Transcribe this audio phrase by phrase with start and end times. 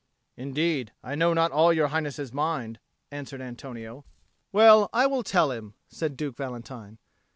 [0.35, 2.79] "Indeed, I know not all your Highness's mind,"
[3.11, 4.03] answered Antonio.
[4.51, 6.97] "Well, I will tell him," said Duke Valentine.